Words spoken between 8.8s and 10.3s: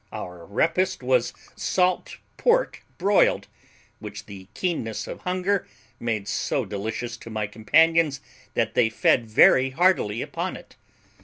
fed very heartily